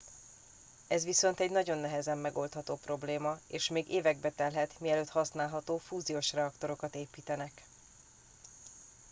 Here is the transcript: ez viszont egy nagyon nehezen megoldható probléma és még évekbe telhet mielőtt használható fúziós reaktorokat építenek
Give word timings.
ez 0.87 1.03
viszont 1.03 1.39
egy 1.39 1.49
nagyon 1.51 1.77
nehezen 1.77 2.17
megoldható 2.17 2.75
probléma 2.75 3.39
és 3.47 3.69
még 3.69 3.89
évekbe 3.89 4.29
telhet 4.31 4.79
mielőtt 4.79 5.09
használható 5.09 5.77
fúziós 5.77 6.33
reaktorokat 6.33 6.95
építenek 6.95 7.65